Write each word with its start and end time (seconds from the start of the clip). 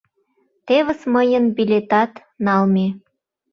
—Тевыс 0.65 1.01
мыйын 1.13 1.45
билетат 1.55 2.11
налме. 2.45 2.87